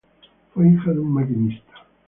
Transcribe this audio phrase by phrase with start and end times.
[0.55, 1.71] Fue hija de un maquinista.